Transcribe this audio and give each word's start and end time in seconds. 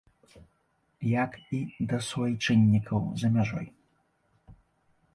Як 1.09 1.31
і 1.59 1.59
да 1.93 1.97
суайчыннікаў 2.09 3.01
за 3.25 3.35
мяжой. 3.39 3.67